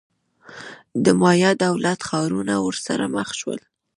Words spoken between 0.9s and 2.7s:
د مایا دولت-ښارونه